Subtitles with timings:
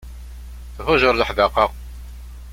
[0.75, 1.65] Thuǧer leḥdaqa.